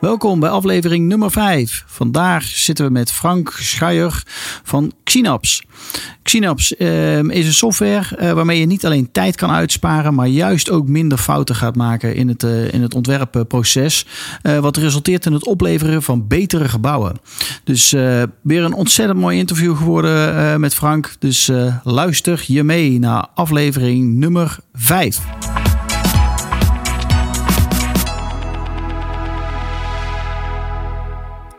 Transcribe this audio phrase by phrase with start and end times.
[0.00, 1.84] Welkom bij aflevering nummer 5.
[1.86, 4.22] Vandaag zitten we met Frank Schuijer
[4.62, 5.62] van Xynaps.
[6.22, 10.70] Xynaps uh, is een software uh, waarmee je niet alleen tijd kan uitsparen, maar juist
[10.70, 14.06] ook minder fouten gaat maken in het, uh, in het ontwerpproces.
[14.60, 17.20] wat resulteert in het opleveren van betere gebouwen.
[17.64, 17.90] Dus
[18.42, 21.14] weer een ontzettend mooi interview geworden met Frank.
[21.18, 21.50] Dus
[21.84, 25.67] luister je mee naar aflevering nummer 5.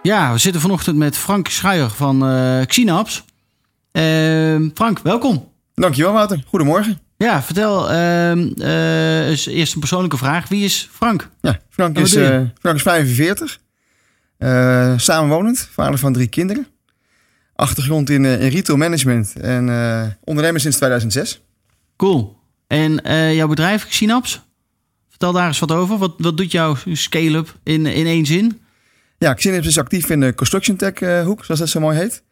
[0.04, 3.24] Ja, we zitten vanochtend met Frank Schuijer van uh, Xynaps.
[3.92, 5.52] Uh, Frank, welkom.
[5.74, 6.44] Dankjewel, Wouter.
[6.48, 7.00] Goedemorgen.
[7.18, 10.48] Ja, vertel uh, eens eerst een persoonlijke vraag.
[10.48, 11.30] Wie is Frank?
[11.42, 12.12] Ja, Frank, is,
[12.60, 13.60] Frank is 45.
[14.98, 16.68] samenwonend, vader van drie kinderen.
[17.56, 21.42] Achtergrond in, in retail management en ondernemer sinds 2006.
[21.98, 22.38] Cool.
[22.68, 23.00] En
[23.36, 24.42] jouw bedrijf, Xynaps?
[25.10, 25.98] Vertel daar eens wat over.
[25.98, 28.62] Wat, wat doet jouw scale-up in, in één zin?
[29.20, 32.24] Ja, Xynips is actief in de construction tech uh, hoek, zoals dat zo mooi heet.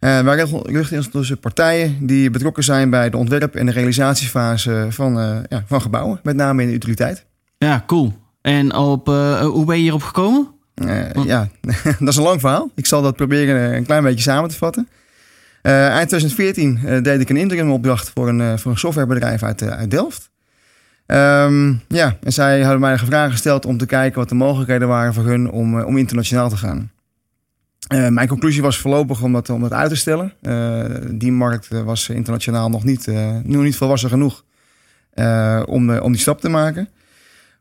[0.00, 4.86] Uh, wij richten ons tussen partijen die betrokken zijn bij de ontwerp- en de realisatiefase
[4.90, 7.26] van, uh, ja, van gebouwen, met name in de utiliteit.
[7.58, 8.12] Ja, cool.
[8.42, 10.48] En op, hoe ben je hierop gekomen?
[11.24, 11.48] ja,
[11.98, 12.70] dat is een lang verhaal.
[12.74, 14.88] Ik zal dat proberen een klein beetje samen te vatten.
[15.62, 20.30] eind 2014 deed ik een interim opdracht voor een, voor een softwarebedrijf uit, uit Delft.
[21.06, 25.14] Um, ja, en zij hadden mij vragen gesteld om te kijken wat de mogelijkheden waren
[25.14, 26.90] voor hun om, uh, om internationaal te gaan.
[27.94, 30.32] Uh, mijn conclusie was voorlopig om dat, om dat uit te stellen.
[30.42, 33.06] Uh, die markt was internationaal nog niet,
[33.42, 34.44] nog niet volwassen genoeg
[35.66, 36.88] om, om die stap te maken.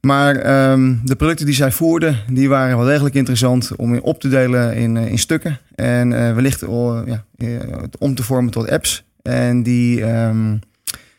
[0.01, 4.29] Maar um, de producten die zij voerden, die waren wel degelijk interessant om op te
[4.29, 5.59] delen in, in stukken.
[5.75, 6.63] En wellicht
[7.05, 7.25] ja,
[7.99, 9.05] om te vormen tot apps.
[9.21, 10.59] En die um,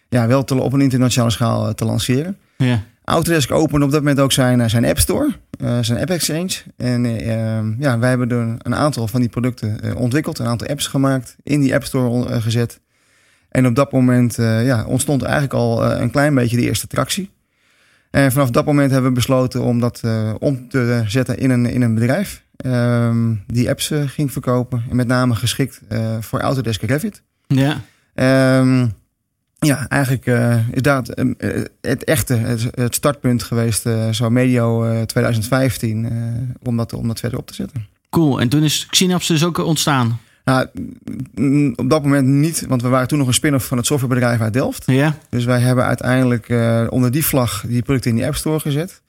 [0.08, 2.36] ja, wel te, op een internationale schaal eh, te lanceren.
[2.56, 2.82] Ja.
[3.04, 5.28] Autodesk opende op dat moment ook zijn, eh, zijn App Store,
[5.62, 6.50] uh, zijn App Exchange.
[6.76, 10.68] En uh, ja, wij hebben er een aantal van die producten uh, ontwikkeld, een aantal
[10.68, 12.80] apps gemaakt, in die App Store gezet.
[13.48, 17.30] En op dat moment ja, ontstond eigenlijk al een klein beetje de eerste tractie.
[18.10, 20.02] En vanaf dat moment hebben we besloten om dat
[20.38, 22.42] om te zetten in een, in een bedrijf.
[22.56, 24.84] Ehm, die apps ging verkopen.
[24.90, 25.80] En met name geschikt
[26.20, 27.22] voor Autodesk Revit.
[27.46, 27.80] Ja.
[28.58, 28.92] Um,
[29.58, 32.34] ja, eigenlijk uh, is dat uh, het echte,
[32.74, 37.86] het, startpunt geweest, uh, zo medio 2015, om, dat, om dat verder op te zetten.
[38.10, 40.20] Cool, en toen is Xynaps dus ook ontstaan?
[40.44, 40.66] Nou,
[41.76, 44.52] op dat moment niet, want we waren toen nog een spin-off van het softwarebedrijf uit
[44.52, 44.82] Delft.
[44.86, 45.16] Ja.
[45.28, 46.48] Dus wij hebben uiteindelijk
[46.90, 49.02] onder die vlag die producten in die App Store gezet.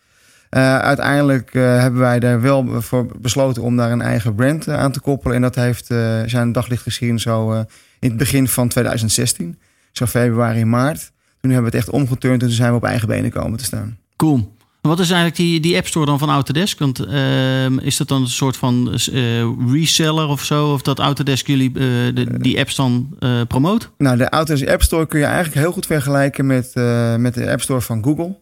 [0.50, 5.36] uiteindelijk hebben wij daar wel voor besloten om daar een eigen brand aan te koppelen.
[5.36, 5.86] En dat heeft
[6.26, 7.54] zijn daglicht gezien zo
[8.00, 9.58] in het begin van 2016
[9.98, 11.12] zo februari, maart.
[11.42, 13.64] Toen hebben we het echt omgeturnd en toen zijn we op eigen benen komen te
[13.64, 13.98] staan.
[14.16, 14.56] Cool.
[14.82, 16.80] Wat is eigenlijk die, die App Store dan van Autodesk?
[16.80, 20.72] Want uh, is dat dan een soort van uh, reseller of zo?
[20.74, 21.76] Of dat Autodesk jullie uh,
[22.14, 23.92] de, die apps dan promoot?
[23.98, 26.72] Nou, de Autodesk App Store kun je eigenlijk heel goed vergelijken met,
[27.18, 28.36] met de App Store van Google.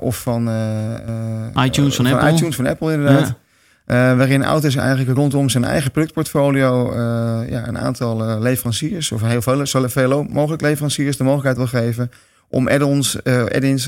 [0.00, 0.42] of van,
[1.64, 2.32] iTunes van, van, Apple.
[2.32, 3.26] iTunes van Apple inderdaad.
[3.28, 3.36] Ja.
[3.88, 6.96] Uh, waarin Autos eigenlijk rondom zijn eigen productportfolio uh,
[7.50, 11.80] ja, een aantal uh, leveranciers, of heel veel, zo veel mogelijk leveranciers, de mogelijkheid wil
[11.80, 12.10] geven
[12.48, 13.84] om add-ons, add-ins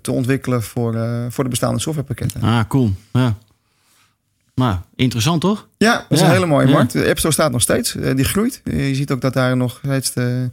[0.00, 2.42] te ontwikkelen voor, voor de bestaande softwarepakketten.
[2.42, 2.92] Ah, cool.
[3.12, 3.34] Ja.
[4.54, 5.68] Nou, interessant toch?
[5.76, 6.92] Ja, dat is een hele mooie markt.
[6.92, 8.60] De App Store staat nog steeds, die groeit.
[8.64, 10.50] Je ziet ook dat daar nog steeds de,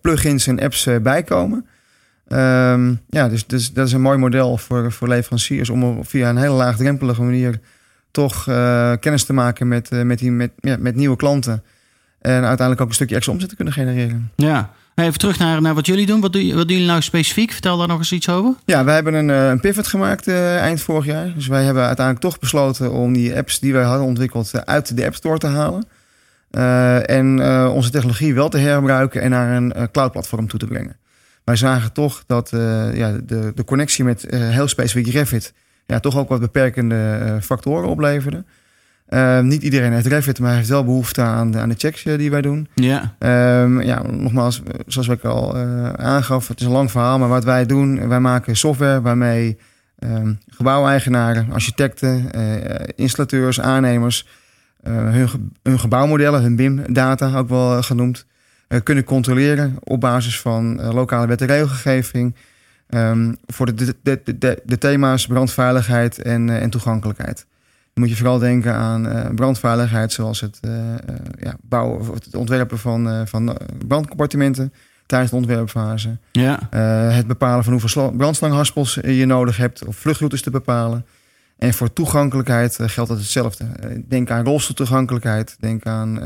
[0.00, 1.66] plugins en apps bij komen.
[2.28, 6.36] Um, ja, dus, dus dat is een mooi model voor, voor leveranciers om via een
[6.36, 7.60] hele laagdrempelige manier
[8.12, 11.62] toch uh, kennis te maken met, uh, met, die, met, ja, met nieuwe klanten.
[12.20, 14.30] En uiteindelijk ook een stukje extra omzet te kunnen genereren.
[14.36, 16.20] Ja, even terug naar, naar wat jullie doen.
[16.20, 17.52] Wat, doe, wat doen jullie nou specifiek?
[17.52, 18.54] Vertel daar nog eens iets over.
[18.64, 21.32] Ja, wij hebben een, uh, een pivot gemaakt eind vorig jaar.
[21.34, 25.04] Dus wij hebben uiteindelijk toch besloten om die apps die wij hadden ontwikkeld uit de
[25.04, 25.86] App Store te halen.
[27.06, 30.96] en onze technologie wel te herbruiken en naar een cloud platform toe te brengen.
[31.44, 32.50] Wij zagen toch dat
[32.94, 35.52] ja, de, de connectie met heel specifiek Revit
[35.86, 38.44] ja, toch ook wat beperkende uh, factoren opleverde.
[39.08, 42.18] Uh, niet iedereen heeft Revit, maar heeft wel behoefte aan de, aan de checks uh,
[42.18, 42.68] die wij doen.
[42.74, 43.14] Ja.
[43.62, 47.44] Um, ja, nogmaals, zoals ik al uh, aangaf, het is een lang verhaal, maar wat
[47.44, 49.58] wij doen, wij maken software waarmee
[49.98, 52.30] um, gebouweigenaren, architecten,
[52.96, 54.28] installateurs, aannemers
[54.82, 58.26] hun, hun gebouwmodellen, hun BIM-data ook wel genoemd,
[58.82, 62.34] kunnen controleren op basis van lokale wet en regelgeving.
[62.94, 67.46] Um, voor de, de, de, de, thema's brandveiligheid en, en toegankelijkheid.
[67.94, 70.60] Dan moet je vooral denken aan brandveiligheid, zoals het,
[71.38, 73.56] ja, bouwen, of het ontwerpen van, van
[73.86, 74.72] brandcompartimenten
[75.06, 76.18] tijdens de ontwerpfase.
[76.32, 76.58] Ja.
[77.12, 81.06] Het bepalen van hoeveel brandslanghaspels je nodig hebt, of vluchtroutes te bepalen.
[81.58, 83.64] En voor toegankelijkheid geldt dat hetzelfde.
[84.08, 85.56] Denk aan rolstoeltoegankelijkheid.
[85.60, 86.18] Denk aan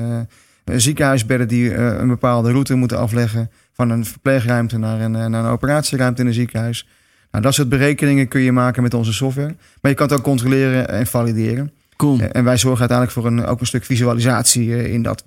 [0.72, 3.50] ziekenhuisbedden die een bepaalde route moeten afleggen.
[3.72, 6.88] Van een verpleegruimte naar een, naar een operatieruimte in een ziekenhuis.
[7.30, 9.56] Nou, dat soort berekeningen kun je maken met onze software.
[9.80, 11.70] Maar je kan het ook controleren en valideren.
[11.96, 12.20] Cool.
[12.20, 15.22] en wij zorgen uiteindelijk voor een, ook een stuk visualisatie in dat.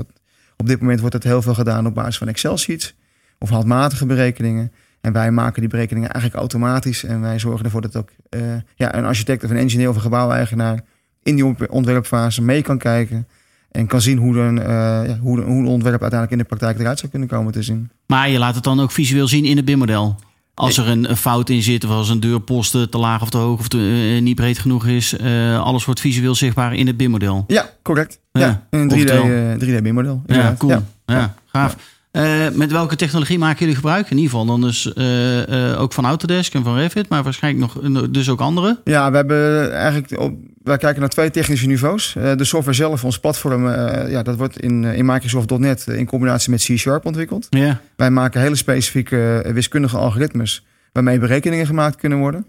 [0.58, 2.96] Op dit moment wordt het heel veel gedaan op basis van Excel-sheets
[3.40, 4.72] of handmatige berekeningen.
[5.02, 7.04] En wij maken die berekeningen eigenlijk automatisch.
[7.04, 8.42] En wij zorgen ervoor dat ook uh,
[8.76, 10.80] ja, een architect of een engineer of een gebouweigenaar
[11.24, 13.28] in die ontwerpfase mee kan kijken.
[13.72, 14.64] En kan zien hoe een, uh,
[15.08, 17.90] ja, hoe, hoe een ontwerp uiteindelijk in de praktijk eruit zou kunnen komen te zien.
[18.08, 20.16] Maar je laat het dan ook visueel zien in het BIM-model?
[20.54, 23.60] Als er een, fout in zit, of als een deurpost te laag of te hoog
[23.60, 27.44] of te, uh, niet breed genoeg is, uh, alles wordt visueel zichtbaar in het BIM-model.
[27.48, 28.20] Ja, correct.
[28.32, 30.22] Ja, ja in een 3D, 3D BIM-model.
[30.26, 30.72] Ja, cool.
[30.72, 31.76] Ja, ja gaaf.
[32.12, 34.10] Uh, met welke technologie maken jullie gebruik?
[34.10, 37.74] In ieder geval dan dus uh, uh, ook van Autodesk en van Revit, maar waarschijnlijk
[37.74, 38.80] nog dus ook andere.
[38.84, 40.34] Ja, we hebben eigenlijk op,
[40.64, 42.14] wij kijken naar twee technische niveaus.
[42.14, 43.68] de software zelf, ons platform,
[44.10, 47.48] ja, dat wordt in, in Microsoft.NET in combinatie met C-Sharp ontwikkeld.
[47.50, 47.82] Ja.
[47.96, 52.46] Wij maken hele specifieke wiskundige algoritmes waarmee berekeningen gemaakt kunnen worden.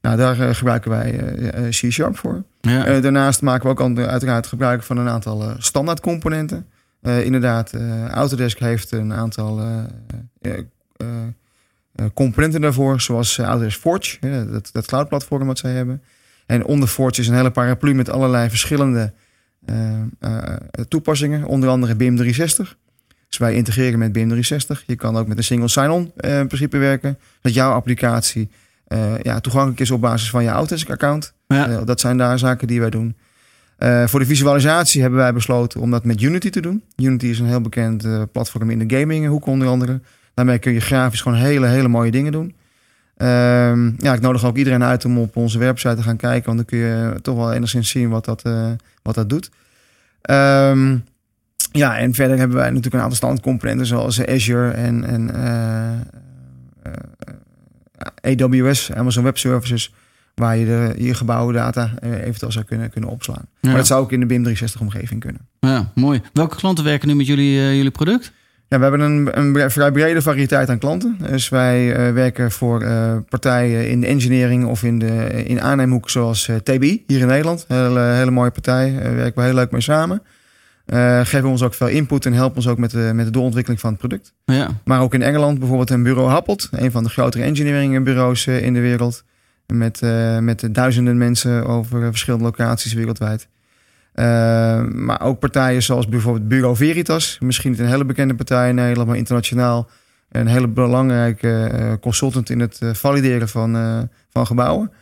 [0.00, 1.20] Nou, daar gebruiken wij
[1.68, 2.42] C-Sharp voor.
[2.60, 3.00] Ja.
[3.00, 6.66] daarnaast maken we ook uiteraard gebruik van een aantal standaard componenten.
[7.02, 9.60] Uh, inderdaad, uh, Autodesk heeft een aantal
[10.40, 10.54] uh,
[12.14, 14.18] componenten daarvoor, zoals Autodesk Forge,
[14.50, 16.02] dat, dat cloud-platform wat zij hebben.
[16.46, 19.12] En onder Forge is een hele paraplu met allerlei verschillende
[20.88, 22.76] toepassingen, onder andere BIM 360.
[23.28, 24.82] Dus wij integreren met BIM 360.
[24.86, 28.50] Je kan ook met een single sign-on principe werken, dat jouw applicatie
[29.22, 31.32] ja, toegankelijk is op basis van je Autodesk-account.
[31.46, 31.84] Ja.
[31.84, 33.16] dat zijn daar zaken die wij doen.
[33.82, 36.82] Uh, voor de visualisatie hebben wij besloten om dat met Unity te doen.
[36.96, 40.00] Unity is een heel bekend uh, platform in de gaminghoek onder andere.
[40.34, 42.54] Daarmee kun je grafisch gewoon hele, hele mooie dingen doen.
[43.16, 43.28] Uh,
[43.98, 46.44] ja, ik nodig ook iedereen uit om op onze website te gaan kijken.
[46.44, 48.70] Want dan kun je toch wel enigszins zien wat dat, uh,
[49.02, 49.50] wat dat doet.
[50.30, 51.04] Um,
[51.72, 55.30] ja, en verder hebben wij natuurlijk een aantal standcomponenten zoals Azure en, en
[58.22, 59.92] AWS, Amazon Web Services
[60.34, 63.48] waar je de, je gebouwdata eh, eventueel zou kunnen, kunnen opslaan.
[63.60, 65.48] Maar dat zou ook in de BIM 360 omgeving kunnen.
[65.60, 66.20] Ja, mooi.
[66.32, 68.32] Welke klanten werken nu met jullie, uh, jullie product?
[68.72, 71.16] Ja, we hebben een, een vrij brede variëteit aan klanten.
[71.30, 76.10] Dus wij uh, werken voor uh, partijen in de engineering of in de in aanneemhoek
[76.10, 77.64] zoals uh, TBI hier in Nederland.
[77.68, 80.22] Hele, hele mooie partij, daar werken we heel leuk mee samen.
[81.22, 83.90] geven ons ook veel input en helpen ons ook met de, met de doorontwikkeling van
[83.90, 84.32] het product.
[84.44, 84.68] Ja.
[84.84, 88.80] Maar ook in Engeland bijvoorbeeld een bureau Happelt, een van de grotere engineeringbureaus in de
[88.80, 89.24] wereld.
[89.72, 93.48] Met, uh, met duizenden mensen over verschillende locaties wereldwijd.
[94.14, 94.24] Uh,
[94.84, 97.38] maar ook partijen zoals bijvoorbeeld Bureau Veritas.
[97.40, 99.90] Misschien niet een hele bekende partij in Nederland, maar internationaal.
[100.30, 104.92] Een hele belangrijke consultant in het valideren van, van gebouwen.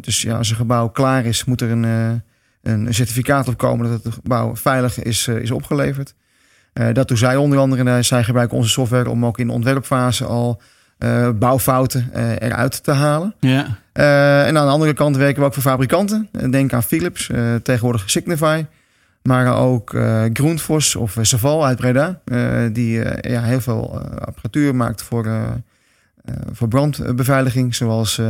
[0.00, 2.22] dus ja, als een gebouw klaar is, moet er een,
[2.62, 6.14] een certificaat op komen dat het gebouw veilig is, is opgeleverd.
[6.92, 8.02] dat doen zij onder andere.
[8.02, 10.60] zij gebruiken onze software om ook in de ontwerpfase al
[10.98, 13.34] uh, bouwfouten uh, eruit te halen.
[13.40, 13.78] Ja.
[13.92, 16.28] Uh, en aan de andere kant werken we ook voor fabrikanten.
[16.50, 17.30] Denk aan Philips,
[17.62, 18.64] tegenwoordig Signify.
[19.22, 19.96] Maar ook
[20.32, 22.20] Groenfos of Saval uit Breda.
[22.72, 25.26] die ja, heel veel apparatuur maakt voor,
[26.52, 27.74] voor brandbeveiliging.
[27.74, 28.20] Zoals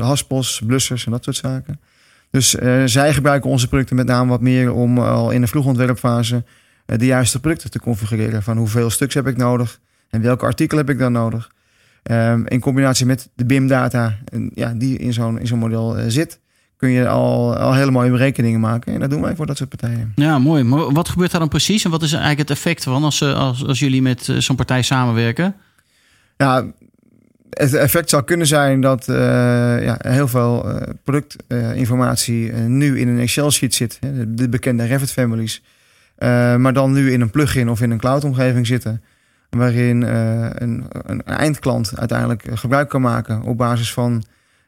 [0.00, 1.80] haspels, blussers en dat soort zaken.
[2.30, 2.50] Dus
[2.84, 6.44] zij gebruiken onze producten met name wat meer om al in de vroege ontwerpfase
[6.86, 8.42] de juiste producten te configureren.
[8.42, 9.78] Van hoeveel stuks heb ik nodig
[10.10, 11.50] en welke artikel heb ik dan nodig.
[12.10, 14.18] Um, in combinatie met de BIM-data
[14.54, 16.40] ja, die in zo'n model uh, zit,
[16.76, 18.94] kun je al, al hele mooie berekeningen maken.
[18.94, 20.12] En dat doen wij voor dat soort partijen.
[20.16, 20.62] Ja, mooi.
[20.62, 21.84] Maar wat gebeurt daar dan precies?
[21.84, 24.56] En wat is eigenlijk het effect van als, eh, als, als jullie met uh, zo'n
[24.56, 25.54] partij samenwerken?
[26.36, 26.64] Ja,
[27.50, 29.16] het effect zou kunnen zijn dat uh,
[29.84, 33.98] ja, heel veel uh, productinformatie nu in een Excel-sheet zit.
[34.00, 35.62] Hè, de bekende Revit-families.
[36.58, 39.02] maar dan nu in een plugin of in een cloud-omgeving zitten
[39.56, 44.22] waarin uh, een, een, eindklant uiteindelijk gebruik kan maken op basis van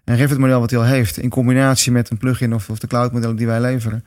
[0.04, 3.36] een Revit-model wat hij al heeft, in combinatie met een plugin of, of de cloud-modellen
[3.36, 4.04] die wij leveren.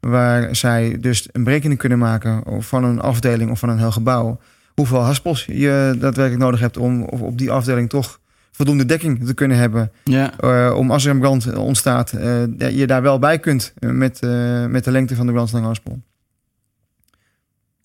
[0.00, 4.40] Waar zij dus een berekening kunnen maken van een afdeling of van een heel gebouw.
[4.74, 8.20] Hoeveel haspels je daadwerkelijk nodig hebt om op die afdeling toch
[8.58, 9.92] voldoende dekking te kunnen hebben.
[10.04, 10.38] Ja.
[10.38, 14.20] eh, om als er een brand ontstaat, eh, je daar wel bij kunt eh, met,
[14.20, 16.00] eh, met de lengte van de brandstanghaspel.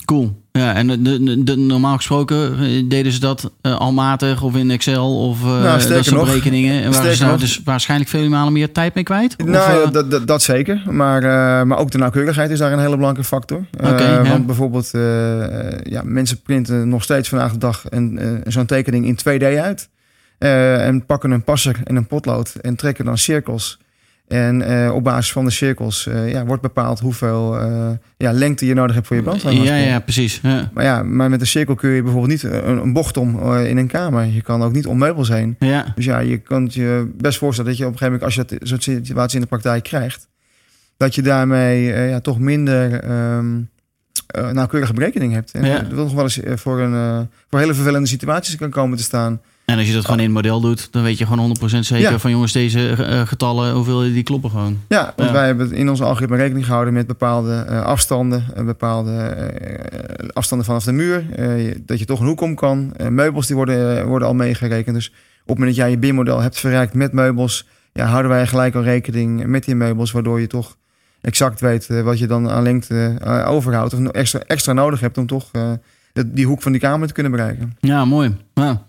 [0.05, 0.41] Cool.
[0.51, 4.72] Ja, en de, de, de- normaal gesproken eh, deden ze dat eh, almatig of in
[4.72, 6.25] Excel of Nou, sterker dat soort nog.
[6.27, 6.83] berekeningen.
[6.83, 7.39] En waren ze nog.
[7.39, 9.36] dus waarschijnlijk vele malen meer tijd mee kwijt?
[9.41, 10.81] Of, nou, dat, dat, dat zeker.
[10.89, 11.22] Maar,
[11.67, 13.65] maar ook de nauwkeurigheid is daar een hele belangrijke factor.
[13.72, 14.22] Ja.
[14.24, 14.89] Want bijvoorbeeld,
[15.83, 19.89] ja, mensen printen nog steeds vandaag de dag een, zo'n tekening in 2D uit.
[20.38, 23.79] En pakken een passer en een potlood en trekken dan cirkels.
[24.27, 28.65] En eh, op basis van de cirkels eh, ja, wordt bepaald hoeveel eh, ja, lengte
[28.65, 29.63] je nodig hebt voor je brandweer.
[29.63, 30.39] ja, ja, precies.
[30.44, 30.70] Ja.
[30.74, 33.77] Maar ja, maar met een cirkel kun je bijvoorbeeld niet een, een bocht om in
[33.77, 34.25] een kamer.
[34.25, 35.56] Je kan ook niet om meubels heen.
[35.60, 35.92] Ja.
[35.96, 38.58] Dus ja, je kunt je best voorstellen dat je op een gegeven moment, als je
[38.60, 40.27] dat soort situatie in de praktijk krijgt,
[40.98, 43.39] dat je daarmee ja, toch minder eh,
[44.51, 45.51] nauwkeurige berekening hebt.
[45.51, 45.80] En Ja.
[45.80, 49.42] dat nog wel eens voor, een, voor hele vervelende situaties kan komen te staan.
[49.65, 52.12] En als je dat gewoon in het model doet, dan weet je gewoon 100% zeker
[52.12, 52.20] Ja.
[52.20, 54.79] van jongens, deze eh, getallen, hoeveel die kloppen gewoon.
[54.88, 55.36] Ja, want Ja.
[55.36, 60.67] wij hebben in ons algoritme rekening gehouden met bepaalde eh, afstanden, eh, bepaalde eh, afstanden
[60.67, 62.93] vanaf de muur, eh, dat je toch een hoek om kan.
[62.98, 64.96] Eh, meubels die worden, eh, worden al meegerekend.
[64.96, 65.13] Dus op
[65.50, 68.84] het moment dat jij je BIM-model hebt verrijkt met meubels, ja, houden wij gelijk al
[68.84, 70.75] rekening met die meubels, waardoor je toch
[71.22, 75.17] exact weet eh, wat je dan aan lengte eh, overhoudt of extra, extra nodig hebt
[75.17, 75.72] om toch eh,
[76.25, 77.77] die hoek van die kamer te kunnen bereiken.
[77.79, 78.36] Ja, mooi.
[78.53, 78.82] Ja.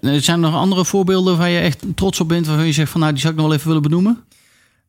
[0.00, 2.90] Eh, Zijn er nog andere voorbeelden waar je echt trots op bent, waarvan je zegt
[2.90, 4.18] van nou, die zou ik nog wel even willen benoemen?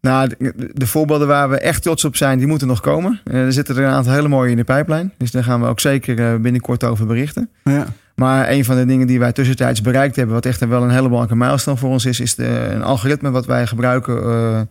[0.02, 3.22] Nou, de, de voorbeelden waar we echt trots op zijn, die moeten nog komen.
[3.24, 5.14] Eh, er zitten er een aantal hele mooie in de pijplijn.
[5.18, 7.50] Dus daar gaan we ook zeker eh, binnenkort over berichten.
[7.64, 7.86] Ja.
[8.16, 11.08] Maar een van de dingen die wij tussentijds bereikt hebben, wat echt wel een hele
[11.08, 14.62] belangrijke milestone voor ons is, is de, een algoritme wat wij gebruiken eh,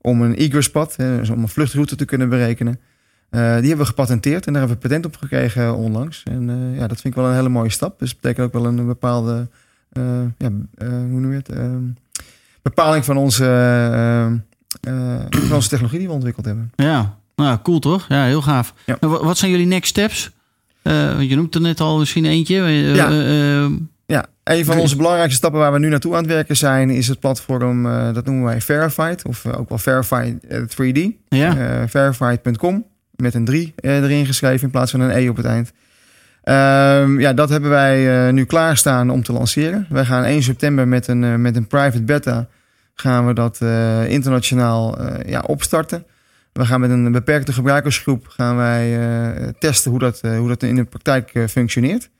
[0.00, 2.80] om een egress-pad, hè, dus om een vluchtroute te kunnen berekenen.
[3.30, 6.22] Eh, die hebben we gepatenteerd en daar hebben we patent op gekregen onlangs.
[6.22, 7.98] En eh, ja, dat vind ik wel een hele mooie stap.
[7.98, 9.56] Dus dat betekent ook wel een bepaalde, eh,
[10.38, 11.82] ja, eh, hoe noem je het, Ehm,
[12.62, 16.72] bepaling van onze, eh, eh, van onze technologie die we ontwikkeld hebben.
[16.76, 18.06] Ja, nou cool toch?
[18.08, 18.74] Ja, heel gaaf.
[18.86, 18.96] Ja.
[19.00, 20.30] Wa- wat zijn jullie next steps?
[20.82, 22.60] Eh, je noemt er net al misschien eentje.
[22.62, 23.08] Eh, Ja.
[23.10, 23.70] eh, eh,
[24.06, 27.08] Ja, een van onze belangrijkste stappen waar we nu naartoe aan het werken zijn, is
[27.08, 30.98] het platform, eh, dat noemen wij Verified, of eh, ook wel Verified eh, 3D.
[31.28, 31.56] ja.
[31.56, 32.84] Eh, verified.com,
[33.16, 35.72] met een 3 eh, erin geschreven in plaats van een E op het eind.
[36.48, 39.86] Ehm, ja, dat hebben wij eh, nu klaarstaan om te lanceren.
[39.88, 42.48] Wij gaan 1 september met een, eh, met een private beta
[42.94, 46.06] gaan we dat eh, internationaal ja, opstarten.
[46.52, 48.98] We gaan met een beperkte gebruikersgroep gaan wij
[49.58, 52.10] testen hoe dat, hoe dat in de praktijk functioneert.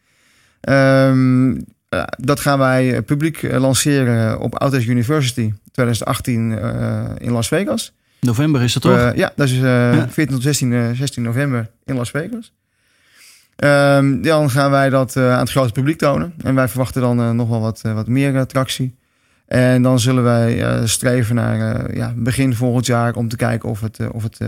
[0.61, 1.51] Ehm,
[1.89, 7.93] ja, dat gaan wij publiek lanceren op Autodesk University 2018 eh, in Las Vegas.
[8.21, 9.13] November is dat toch?
[9.15, 12.53] Ja, dat is eh 14 tot 16, eh, 16 november in Las Vegas.
[13.59, 16.35] Ehm, dan gaan wij dat eh, aan het grote publiek tonen.
[16.43, 18.97] En wij verwachten dan eh, nog wel wat, eh, wat meer eh, tractie.
[19.47, 23.99] En dan zullen wij streven naar ja, begin volgend jaar om te kijken of het,
[24.13, 24.39] of het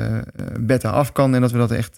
[0.60, 1.34] beta af kan.
[1.34, 1.96] En dat we dat echt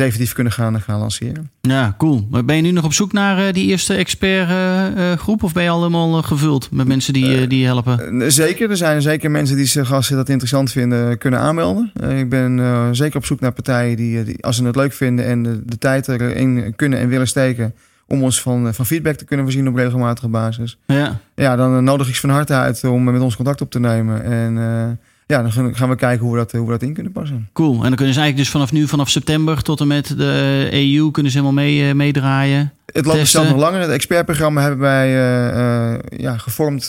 [0.00, 1.50] definitief kunnen gaan, gaan lanceren.
[1.60, 2.26] Ja, cool.
[2.30, 5.42] Maar ben je nu nog op zoek naar eh, die eerste expertgroep?
[5.42, 8.20] of ben je al helemaal eh, gevuld met mensen die, eh, die helpen?
[8.22, 11.90] Eh, Zeker, er zijn zeker mensen die zich, als ze dat interessant vinden, kunnen aanmelden.
[12.00, 14.76] Eh, Ik ben eh, zeker op zoek naar partijen die, eh, die als ze het
[14.76, 17.74] leuk vinden en de, de tijd erin kunnen en willen steken
[18.06, 20.78] om ons van, eh, van feedback te kunnen voorzien op regelmatige basis.
[20.86, 21.20] Ja.
[21.34, 23.80] Ja, dan eh, nodig ik ze van harte uit om met ons contact op te
[23.80, 24.22] nemen.
[24.24, 24.88] En eh,
[25.30, 27.48] ja, dan gaan- we kijken hoe we dat, hoe we dat in kunnen passen.
[27.52, 27.74] Cool.
[27.74, 31.10] En dan kunnen ze eigenlijk dus vanaf nu, vanaf september tot en met de EU,
[31.10, 32.72] kunnen ze helemaal mee, eh, meedraaien.
[32.92, 33.80] Het loopt zelfs nog langer.
[33.80, 36.86] Het expertprogramma hebben wij eh, eh, ja, gevormd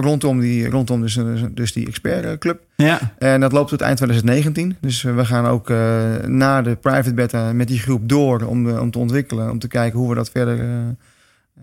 [0.00, 1.18] rondom, die, rondom dus,
[1.50, 2.60] dus die expertclub.
[2.76, 3.14] Ja.
[3.18, 4.76] En dat loopt tot eind 2019.
[4.80, 5.68] Dus we gaan ook
[6.26, 9.50] na de private beta met die groep door om, om te ontwikkelen.
[9.50, 10.66] Om te kijken hoe we dat verder eh,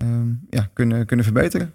[0.08, 1.74] ehm, ja, kunnen, kunnen verbeteren.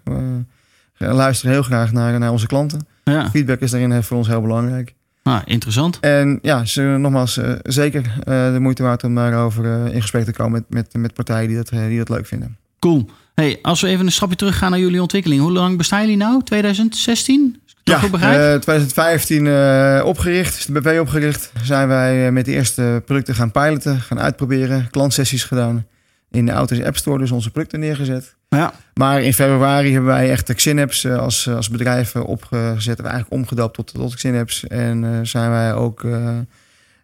[0.97, 2.87] We luisteren heel graag naar, naar onze klanten.
[3.11, 3.29] Ja.
[3.29, 4.93] Feedback is daarin voor ons heel belangrijk.
[5.23, 5.97] Nou, interessant.
[5.99, 10.25] En ja, ze, nogmaals, eh, zeker eh, de moeite waard om daarover eh, in gesprek
[10.25, 12.57] te komen met, met, met partijen die dat, eh, die dat leuk vinden.
[12.79, 13.09] Cool.
[13.35, 15.41] Hey, als we even een stapje terug gaan naar jullie ontwikkeling.
[15.41, 16.43] Hoe lang bestaan jullie nou?
[16.43, 17.61] 2016?
[17.65, 18.39] Is ik dat goed begrijp?
[18.39, 21.51] eh, 2015 eh, opgericht, is de BV opgericht.
[21.63, 25.85] Zijn wij eh, met de eerste producten gaan piloten, gaan uitproberen, klantsessies gedaan.
[26.31, 28.35] In de Autos App Store dus onze producten neergezet.
[28.49, 28.73] Ja.
[28.93, 32.97] Maar in februari hebben wij echt de Xinapps eh, als, als bedrijf eh, opgezet.
[32.97, 34.67] We eigenlijk omgedoopt tot, tot Xinapps.
[34.67, 36.37] En eh, zijn wij ook eh,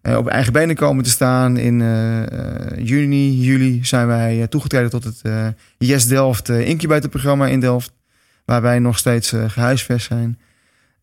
[0.02, 1.58] eh, op eigen benen komen te staan.
[1.58, 5.48] In eh, eh, juni, juli zijn wij eh, toegetreden tot het eh,
[5.78, 7.92] Yes Delft eh, incubatorprogramma in Delft.
[8.46, 10.40] Waar wij nog steeds eh, gehuisvest zijn.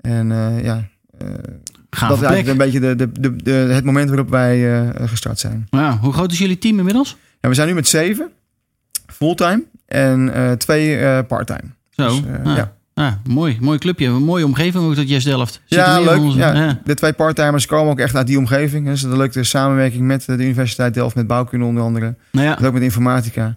[0.01, 1.29] En eh, ja, eh,
[2.09, 5.39] dat is eigenlijk een beetje de, de, de, de- het moment waarop wij eh, gestart
[5.39, 5.67] zijn.
[5.71, 7.17] Ja, hoe groot is jullie team inmiddels?
[7.41, 8.31] Ja, we zijn nu met zeven
[9.07, 11.63] fulltime en eh, twee eh, parttime.
[11.91, 12.07] Zo.
[12.09, 12.57] Dus, eh, Ah.
[12.57, 12.73] ja.
[12.95, 13.59] Ah, mooi.
[13.61, 14.07] Mooi clubje.
[14.07, 15.61] Een mooie omgeving ook dat Yes Delft.
[15.65, 16.19] Zit Ja, leuk.
[16.19, 16.81] onze- Ja.
[16.85, 18.87] De twee parttimers komen ook echt uit die omgeving.
[18.87, 22.15] Dus dat lukt de samenwerking met de Universiteit Delft, met bouwkunde onder andere.
[22.33, 22.59] Nou ja.
[22.59, 23.57] En ook met informatica.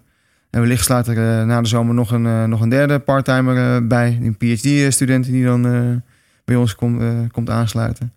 [0.50, 4.20] En wellicht slaat er na de zomer nog een, nog een derde parttimer bij.
[4.22, 5.62] Een PhD-student die dan
[6.46, 7.02] bij ons komt
[7.32, 8.14] komt aansluiten.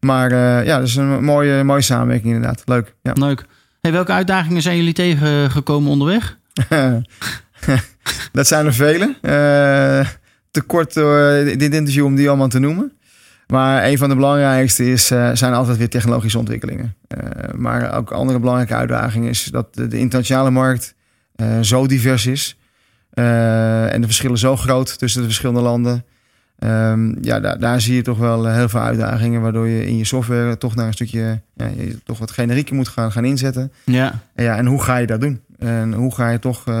[0.00, 2.62] Maar ja, dat is een mooie, mooie samenwerking inderdaad.
[2.64, 2.94] Leuk.
[3.02, 3.12] Ja.
[3.14, 3.44] Leuk.
[3.80, 6.37] Hey, welke uitdagingen zijn jullie tegengekomen onderweg?
[8.32, 9.14] dat zijn er vele.
[9.22, 10.08] Eh,
[10.50, 12.92] te kort door dit interview om die allemaal te noemen.
[13.46, 16.94] Maar een van de belangrijkste is, eh, zijn altijd weer technologische ontwikkelingen.
[17.08, 17.18] Eh,
[17.54, 20.94] maar ook andere belangrijke uitdaging is dat de, internationale markt
[21.34, 22.56] eh, zo divers is.
[23.10, 26.04] eh, en de verschillen zo groot tussen de verschillende landen.
[26.58, 29.40] Ehm, ja, daar, daar zie je toch wel eh, heel veel uitdagingen.
[29.40, 32.88] Waardoor je in je software toch naar een stukje, ja, je toch wat generieker moet
[32.88, 33.72] gaan, gaan inzetten.
[33.84, 34.12] Ja.
[34.34, 35.40] Ja, en hoe ga je dat doen?
[35.58, 36.74] En hoe ga je toch eh,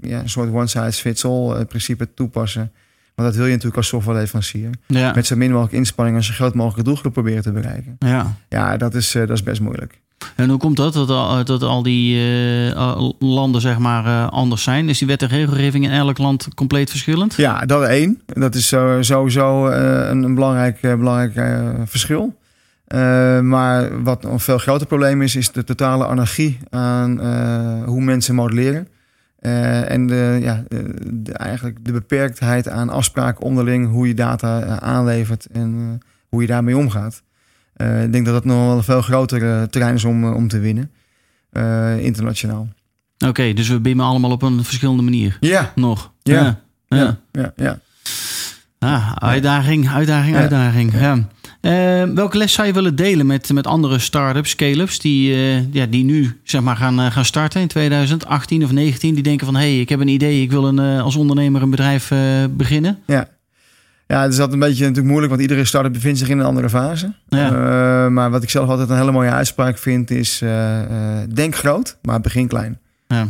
[0.00, 2.72] ja, een soort one-size-fits-all eh, principe toepassen?
[3.14, 4.70] Want dat wil je natuurlijk als softwareleverancier.
[4.86, 5.12] Ja.
[5.14, 7.96] Met zo min mogelijk inspanning en zo groot mogelijke doelgroep proberen te bereiken.
[7.98, 8.36] ja.
[8.48, 10.00] Ja, dat is, eh, dat is best moeilijk.
[10.36, 10.92] En hoe komt dat?
[10.92, 12.20] Dat al, dat al die
[13.18, 14.88] landen zeg maar anders zijn?
[14.88, 17.34] Is die wet en regelgeving in elk land compleet verschillend?
[17.34, 18.22] Ja, dat één.
[18.26, 21.34] Dat is sowieso een, een belangrijk, belangrijk
[21.88, 22.36] verschil.
[22.92, 28.00] Eh, maar wat een veel groter probleem is, is de totale anarchie aan eh, hoe
[28.00, 28.88] mensen modelleren.
[29.38, 30.64] Eh, en de, ja,
[31.12, 36.76] de, eigenlijk de beperktheid aan afspraken onderling, hoe je data aanlevert en hoe je daarmee
[36.76, 37.22] omgaat.
[37.76, 40.58] Ik denk dat dat nog wel een veel groter eh, terrein is om, om te
[40.58, 40.90] winnen,
[42.00, 42.68] internationaal.
[43.26, 45.36] Oké, dus we bimmen allemaal op een verschillende manier.
[45.40, 46.12] Ja, Nog.
[46.22, 46.60] Ja.
[46.88, 46.98] ja.
[46.98, 47.52] ja, ja.
[47.56, 47.78] ja.
[48.78, 50.92] Ah, uitdaging, uitdaging, uitdaging.
[50.92, 51.18] Ja.
[51.62, 54.98] Eh, welke les zou je willen delen met, met andere start-ups, scale-ups...
[54.98, 59.14] Die, eh, ja, die nu zeg maar, gaan, eh, gaan starten in 2018 of 19?
[59.14, 60.42] Die denken van, hé, hey, ik heb een idee.
[60.42, 62.12] Ik wil een, eh, als ondernemer een bedrijf
[62.50, 62.98] beginnen.
[63.06, 63.28] Ja.
[64.06, 66.44] Ja, het is altijd een beetje natuurlijk moeilijk, want iedere start-up bevindt zich in een
[66.44, 67.12] andere fase.
[67.28, 68.08] Ja.
[68.08, 70.42] Maar wat ik zelf altijd een hele mooie uitspraak vind is,
[71.34, 72.78] denk groot, maar begin klein.
[73.08, 73.28] Ja.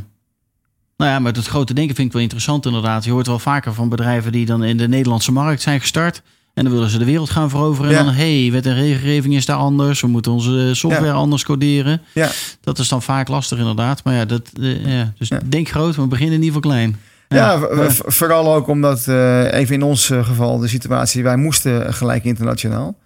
[0.97, 3.05] Nou ja, maar het grote denken vind ik wel interessant inderdaad.
[3.05, 6.23] Je hoort wel vaker van bedrijven die dan in de Nederlandse markt zijn gestart.
[6.55, 7.91] En dan willen ze de wereld gaan veroveren.
[7.91, 8.05] En Ja.
[8.05, 10.01] dan, hé, hey, wet en regelgeving is daar anders.
[10.01, 11.13] We moeten onze software Ja.
[11.13, 12.01] anders coderen.
[12.15, 12.29] Ja.
[12.61, 14.05] Dat is dan vaak lastig inderdaad.
[14.05, 15.13] Maar ja, dat, eh, ja.
[15.19, 16.97] dus denk groot, maar begin in ieder geval klein.
[17.29, 17.59] Ja,
[18.07, 22.99] vooral ook omdat, eh, even in ons eh, geval, de situatie, wij moesten gelijk internationaal.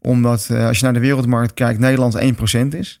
[0.00, 3.00] Omdat eh, als je naar de wereldmarkt kijkt, Nederland 1% is.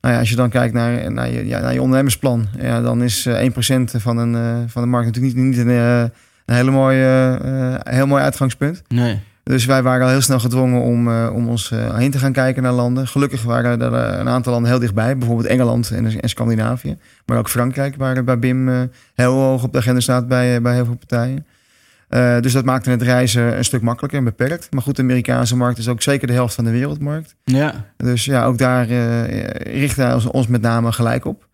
[0.00, 3.02] Nou ja, als je dan kijkt naar, naar, je, ja, naar je ondernemersplan, ja, dan
[3.02, 6.00] is eh, 1% van, een, eh, van de markt natuurlijk niet, niet een, eh,
[6.46, 7.38] een hele mooie,
[7.82, 8.82] eh, heel mooi uitgangspunt.
[8.88, 9.20] Nee.
[9.42, 12.32] Dus wij waren al heel snel gedwongen om, eh, om ons eh, heen te gaan
[12.32, 13.06] kijken naar landen.
[13.06, 15.16] Gelukkig waren er eh, een aantal landen heel dichtbij.
[15.16, 16.96] Bijvoorbeeld Engeland en, en Scandinavië.
[17.26, 20.84] Maar ook Frankrijk, waar bij BIM heel hoog op de agenda staat bij, bij heel
[20.84, 21.46] veel partijen.
[22.42, 24.72] Dus dat maakte het reizen een stuk makkelijker en beperkt.
[24.72, 27.34] Maar goed, de Amerikaanse markt is ook zeker de helft van de wereldmarkt.
[27.44, 28.86] Ja, Dus ja, ook daar
[29.56, 31.48] richten wij ons, ons met name gelijk op.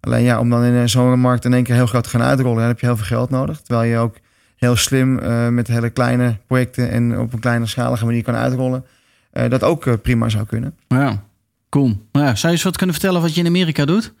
[0.00, 2.58] Alleen ja, om dan in zo'n markt in één keer heel groot te gaan uitrollen,
[2.58, 3.60] dan heb je heel veel geld nodig.
[3.60, 4.16] Terwijl je ook
[4.62, 8.84] heel slim eh, met hele kleine projecten en op een kleine schalige manier kan uitrollen.
[9.30, 10.74] eh, dat ook eh, prima zou kunnen.
[10.88, 11.22] ja.
[11.68, 11.86] Cool.
[12.12, 14.12] Nou ja, zou je eens wat kunnen vertellen wat je in Amerika doet?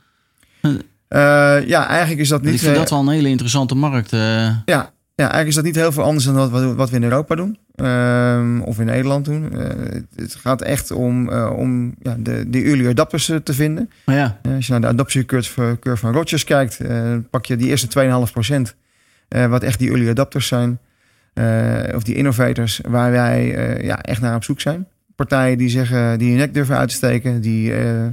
[1.66, 2.54] Ja, eigenlijk is dat niet.
[2.54, 4.10] ik vind dat wel een hele interessante markt.
[4.10, 4.64] ja,
[5.14, 7.34] ja, eigenlijk is dat niet heel veel anders dan wat, we- wat we in Europa
[7.34, 7.58] doen.
[7.74, 9.52] Ehm, of in Nederland doen.
[10.16, 13.90] Het- gaat echt om, om ja, de, de early adapters te vinden.
[14.04, 16.78] maar ja, als je naar de adoptie curve, curve van Rogers kijkt,
[17.30, 18.50] pak je die eerste 2,5%.
[18.68, 18.80] eh
[19.48, 20.78] wat echt die early adapters zijn.
[21.34, 24.86] eh, of die innovators, waar wij eh, ja, echt naar op zoek zijn.
[25.16, 27.40] Partijen die zeggen, die hun nek durven uit te steken.
[27.40, 28.04] Die eh,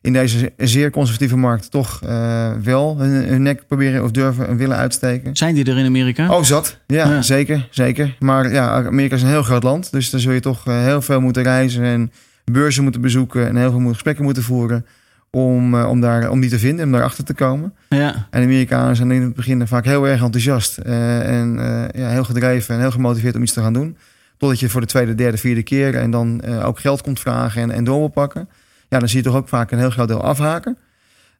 [0.00, 4.56] in deze zeer conservatieve markt toch eh, wel hun, hun nek proberen of durven en
[4.56, 5.36] willen uitsteken.
[5.36, 6.34] zijn die er in Amerika?
[6.36, 6.78] Oh, zat.
[6.86, 7.22] Ja, Ja.
[7.22, 7.68] zeker.
[7.70, 8.16] Zeker.
[8.18, 9.92] Maar ja, Amerika is een heel groot land.
[9.92, 12.12] Dus dan zul je toch eh, heel veel moeten reizen en
[12.44, 14.86] beurzen moeten bezoeken en heel veel gesprekken moeten voeren.
[15.30, 17.74] Om, eh, om, daar, om die te vinden, om daarachter te komen.
[17.88, 20.78] Ja, En de Amerikanen zijn in het begin vaak heel erg enthousiast.
[20.78, 23.96] eh, en eh, ja, heel gedreven en heel gemotiveerd om iets te gaan doen.
[24.38, 27.70] Totdat je voor de tweede, derde, vierde keer en dan ook geld komt vragen en,
[27.70, 28.48] en door wil pakken.
[28.88, 30.76] Ja, dan zie je toch ook vaak een heel groot deel afhaken.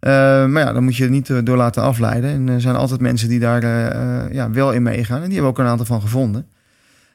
[0.01, 2.31] Maar ja, dan moet je er niet door laten afleiden.
[2.31, 3.63] En er zijn altijd mensen die daar
[4.33, 5.17] ja, wel in meegaan.
[5.17, 6.47] En die hebben ook een aantal van gevonden.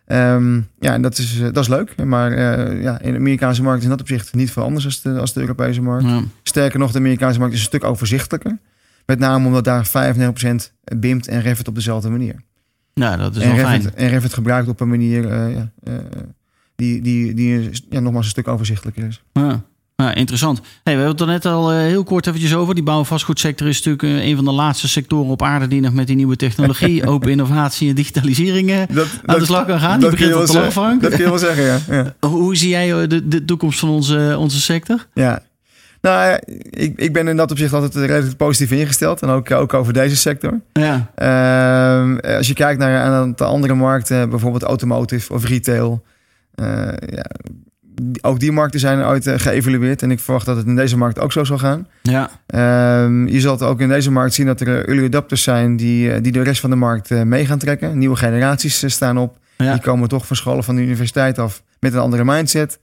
[0.05, 2.03] Ehm, ja, en dat is, eh, dat is leuk.
[2.05, 5.01] Maar eh, ja, in de Amerikaanse markt is in dat opzicht niet veel anders als
[5.01, 6.05] de, als de Europese markt.
[6.05, 6.21] ja.
[6.43, 8.57] Sterker nog, de Amerikaanse markt is een stuk overzichtelijker.
[9.05, 12.35] Met name omdat daar 95% BIMT en Revit op dezelfde manier.
[12.93, 13.95] ja dat is en, wel Revit, fijn.
[13.95, 15.71] en Revit gebruikt op een manier eh, ja,
[16.75, 19.23] die, die, die ja, nogmaals een stuk overzichtelijker is.
[19.33, 19.63] Ja.
[19.95, 20.59] Ja, interessant.
[20.59, 22.75] Hey, we hebben het er net al uh, heel kort eventjes over.
[22.75, 25.81] Die bouw- en vastgoedsector is natuurlijk uh, een van de laatste sectoren op aarde die
[25.81, 29.99] nog met die nieuwe technologie, open innovatie en digitalisering dat, aan de slag kan gaan.
[29.99, 31.01] Die begint al te lang, Frank.
[31.01, 31.79] Dat kun je wel zeggen, ja.
[31.89, 32.15] ja.
[32.27, 35.07] Hoe zie jij de, de toekomst van onze, onze sector?
[35.13, 35.43] Ja,
[36.01, 39.21] nou, ik, ik ben in dat opzicht altijd redelijk positief ingesteld.
[39.21, 40.61] En ook, ook over deze sector.
[40.73, 41.11] Ja.
[41.17, 46.03] Uh, als je kijkt naar een aantal andere markten, bijvoorbeeld automotive of retail.
[46.55, 46.67] Uh,
[47.05, 47.25] ja,
[48.21, 50.01] ook die markten zijn ooit uh, geëvalueerd.
[50.01, 51.87] En ik verwacht dat het in deze markt ook zo zal gaan.
[52.01, 52.29] Ja.
[52.47, 56.31] Uh, je zult ook in deze markt zien dat er early adapters zijn die, die
[56.31, 57.97] de rest van de markt mee gaan trekken.
[57.97, 59.39] Nieuwe generaties staan op.
[59.57, 59.71] Ja.
[59.71, 62.79] Die komen toch van scholen van de universiteit af met een andere mindset.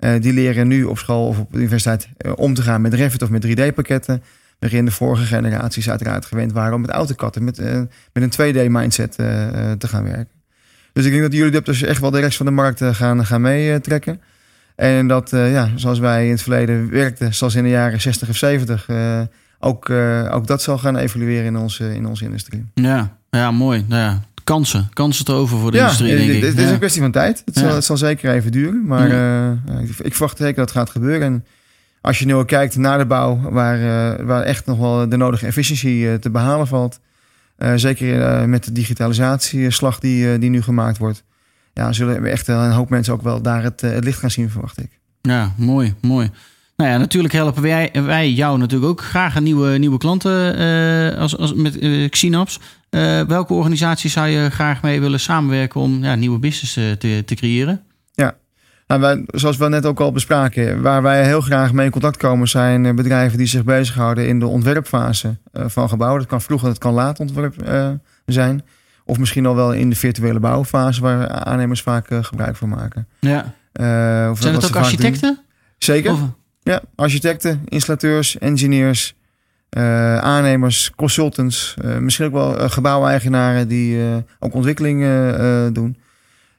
[0.00, 2.94] Uh, die leren nu op school of op de universiteit uh, om te gaan met
[2.94, 4.22] Revit of met 3D-pakketten.
[4.58, 7.80] Waarin de vorige generaties uiteraard gewend waren om met autokatten, met, uh,
[8.12, 9.14] met een 2D-mindset
[9.78, 10.36] te gaan werken.
[10.92, 13.40] Dus ik denk dat jullie dus echt wel de rest van de markt gaan, gaan
[13.40, 14.20] meetrekken.
[14.78, 18.36] En dat, ja, zoals wij in het verleden werkten, zoals in de jaren 60 of
[18.36, 18.88] 70,
[19.58, 19.90] ook,
[20.30, 22.64] ook dat zal gaan evolueren in onze, in onze industrie.
[22.74, 23.84] Ja, ja mooi.
[23.88, 24.88] Nou ja, kansen.
[24.92, 26.42] Kansen te over voor de industrie, denk ik.
[26.42, 27.42] Het is een kwestie van tijd.
[27.44, 28.86] Het, zal, het zal zeker even duren.
[28.86, 31.26] Maar uh, ik, ik, verwacht zeker dat het gaat gebeuren.
[31.26, 31.44] En
[32.00, 35.16] als je nu ook kijkt naar de bouw, waar, uh, waar echt nog wel de
[35.16, 37.00] nodige efficiëntie uh, te behalen valt.
[37.74, 41.22] zeker met de digitalisatieslag die, die nu gemaakt wordt.
[41.78, 44.50] Ja, zullen we echt een hoop mensen ook wel daar het, het licht gaan zien,
[44.50, 44.98] verwacht ik.
[45.20, 46.30] Ja, mooi, mooi.
[46.76, 51.18] Nou ja, natuurlijk helpen wij, wij jou natuurlijk ook graag aan nieuwe, nieuwe klanten uh,
[51.18, 52.08] als, als, met uh.
[52.90, 57.34] Uh, welke organisatie zou je graag mee willen samenwerken om ja, nieuwe business te, te
[57.34, 57.82] creëren?
[58.12, 58.36] Ja,
[58.86, 62.16] nou, wij, zoals we net ook al bespraken, waar wij heel graag mee in contact
[62.16, 66.20] komen zijn bedrijven die zich bezighouden in de ontwerpfase van gebouwen.
[66.20, 67.54] Dat kan vroeger, dat kan laat ontwerp
[68.26, 68.62] zijn.
[69.08, 73.08] Of misschien al wel in de virtuele bouwfase waar aannemers vaak gebruik van maken.
[73.20, 73.54] Ja.
[74.34, 75.38] zijn het ook architecten?
[75.78, 76.12] Zeker.
[76.12, 76.20] Of?
[76.62, 79.14] Ja, architecten, installateurs, engineers,
[79.70, 81.74] uh, aannemers, consultants.
[82.00, 84.00] Misschien ook wel gebouweigenaren die
[84.38, 85.00] ook ontwikkeling
[85.72, 85.96] doen.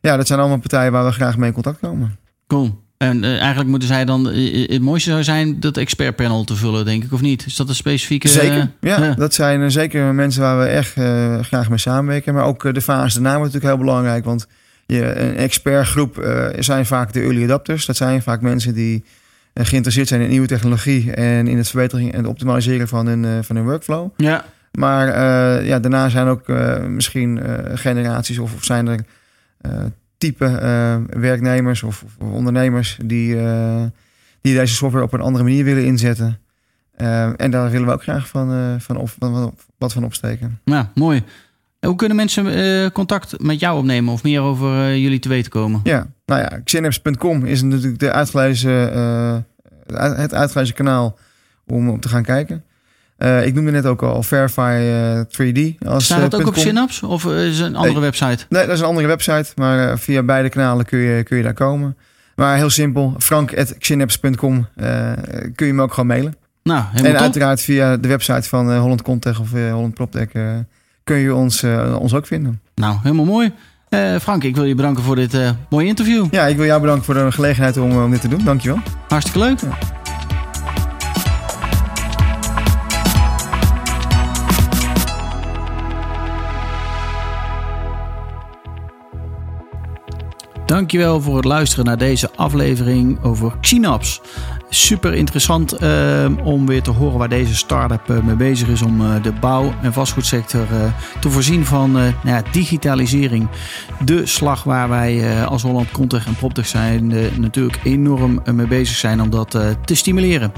[0.01, 2.17] Ja, dat zijn allemaal partijen waar we graag mee in contact komen.
[2.47, 2.83] Cool.
[2.99, 4.25] En eigenlijk moeten zij dan...
[4.25, 7.45] Het mooiste zou zijn dat expertpanel te vullen, denk ik, of niet?
[7.45, 8.27] Is dat een specifieke...
[8.27, 9.03] Zeker, ja.
[9.03, 9.13] ja.
[9.13, 10.93] Dat zijn zeker mensen waar we echt
[11.47, 12.33] graag mee samenwerken.
[12.33, 14.25] Maar ook de fase daarna wordt natuurlijk heel belangrijk.
[14.25, 14.47] Want
[14.85, 16.27] je, een expertgroep
[16.59, 17.85] zijn vaak de early adapters.
[17.85, 19.03] Dat zijn vaak mensen die
[19.53, 23.55] geïnteresseerd zijn in nieuwe technologie en in het verbeteren en het optimaliseren van hun, van
[23.55, 24.09] hun workflow.
[24.17, 24.45] Ja.
[24.71, 25.07] Maar
[25.65, 26.47] ja, daarna zijn ook
[26.87, 27.41] misschien
[27.73, 28.99] generaties of, of, zijn er
[30.19, 30.45] type
[31.09, 33.35] werknemers of, of, ondernemers die,
[34.41, 36.39] die deze software op een andere manier willen inzetten.
[37.37, 40.59] en daar willen we ook graag van, van, op, van, wat van opsteken.
[40.65, 41.23] Ja, mooi.
[41.79, 45.79] Hoe kunnen mensen contact met jou opnemen of meer over jullie te weten komen?
[45.83, 48.71] Ja, nou ja, xeneps.com is natuurlijk de uitgelezen,
[49.95, 51.17] het uitgelezen kanaal
[51.65, 52.63] om op te gaan kijken.
[53.19, 54.79] Uh, ik noemde net ook al Verify
[55.25, 55.85] 3D.
[55.85, 58.45] Als, Staat dat ook op Synapse of is het een andere nee, website?
[58.49, 61.53] Nee, dat is een andere website, maar via beide kanalen kun je, kun je daar
[61.53, 61.97] komen.
[62.35, 64.67] Maar heel simpel, frank.xynaps.com
[65.55, 66.35] kun je me ook gewoon mailen.
[66.63, 67.13] Nou, en top.
[67.13, 70.27] uiteraard via de website van Holland Contech of Holland PropTech
[71.03, 71.63] kun je ons,
[71.99, 72.61] ons ook vinden.
[72.75, 73.53] Nou, helemaal mooi.
[73.89, 76.27] Uh, Frank, ik wil je bedanken voor dit uh, mooie interview.
[76.31, 78.43] Ja, ik wil jou bedanken voor de gelegenheid om, om dit te doen.
[78.43, 78.79] Dankjewel.
[79.07, 79.59] Hartstikke leuk.
[79.59, 79.98] Ja.
[90.69, 94.21] Dankjewel voor het luisteren naar deze aflevering over Xynaps
[94.69, 99.01] super interessant uh, om weer te horen waar deze start-up uh, mee bezig is om
[99.01, 100.67] uh, de bouw- en vastgoedsector
[101.19, 103.47] te voorzien van nou ja, digitalisering.
[104.05, 109.21] De slag waar wij als Holland Contech en PropTech zijn natuurlijk enorm mee bezig zijn
[109.21, 109.51] om dat
[109.85, 110.51] te stimuleren.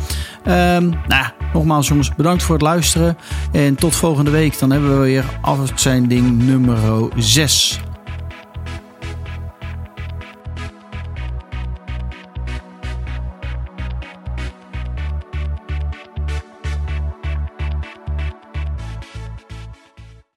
[0.47, 3.17] Um, nou, nogmaals jongens, bedankt voor het luisteren
[3.52, 4.60] en tot volgende week.
[4.60, 6.78] Dan hebben we weer afzending nummer
[7.17, 7.82] 6.